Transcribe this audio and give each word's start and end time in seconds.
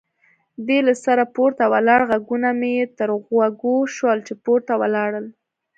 دی 0.67 0.79
له 0.87 0.93
سره 1.05 1.23
پورته 1.35 1.65
ولاړ، 1.73 2.01
غږونه 2.09 2.49
مې 2.59 2.71
یې 2.77 2.85
تر 2.97 3.09
غوږو 3.25 3.75
شول 3.95 4.17
چې 4.27 4.33
پورته 4.43 4.73
ولاړل. 4.81 5.25